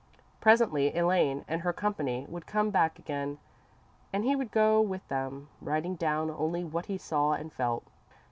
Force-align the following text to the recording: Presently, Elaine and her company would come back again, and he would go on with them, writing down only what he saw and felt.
Presently, 0.39 0.97
Elaine 0.97 1.45
and 1.47 1.61
her 1.61 1.71
company 1.71 2.25
would 2.27 2.47
come 2.47 2.71
back 2.71 2.97
again, 2.97 3.37
and 4.11 4.23
he 4.25 4.35
would 4.35 4.49
go 4.49 4.79
on 4.79 4.89
with 4.89 5.07
them, 5.09 5.49
writing 5.61 5.93
down 5.93 6.31
only 6.31 6.63
what 6.63 6.87
he 6.87 6.97
saw 6.97 7.33
and 7.33 7.53
felt. 7.53 7.83